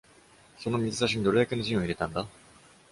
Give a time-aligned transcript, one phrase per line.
[0.57, 2.27] その水差しにどれだけのジンを入れたんだ？